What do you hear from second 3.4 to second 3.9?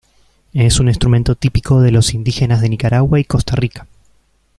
Rica.